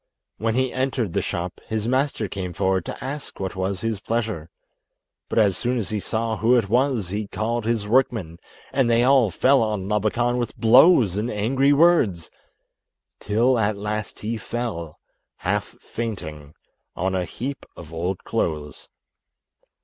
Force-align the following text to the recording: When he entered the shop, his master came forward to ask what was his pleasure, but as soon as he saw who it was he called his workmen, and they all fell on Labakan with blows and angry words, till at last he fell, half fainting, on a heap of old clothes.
When 0.39 0.55
he 0.55 0.73
entered 0.73 1.13
the 1.13 1.21
shop, 1.21 1.61
his 1.67 1.87
master 1.87 2.27
came 2.27 2.53
forward 2.53 2.85
to 2.85 3.03
ask 3.03 3.39
what 3.39 3.55
was 3.55 3.81
his 3.81 3.99
pleasure, 3.99 4.49
but 5.29 5.37
as 5.37 5.55
soon 5.55 5.77
as 5.77 5.89
he 5.89 5.99
saw 5.99 6.37
who 6.37 6.57
it 6.57 6.69
was 6.69 7.09
he 7.09 7.27
called 7.27 7.65
his 7.65 7.87
workmen, 7.87 8.39
and 8.73 8.89
they 8.89 9.03
all 9.03 9.29
fell 9.29 9.61
on 9.61 9.87
Labakan 9.87 10.39
with 10.39 10.57
blows 10.57 11.17
and 11.17 11.29
angry 11.29 11.71
words, 11.71 12.31
till 13.19 13.59
at 13.59 13.77
last 13.77 14.21
he 14.21 14.37
fell, 14.37 14.97
half 15.37 15.75
fainting, 15.79 16.55
on 16.95 17.13
a 17.13 17.23
heap 17.25 17.63
of 17.75 17.93
old 17.93 18.23
clothes. 18.23 18.89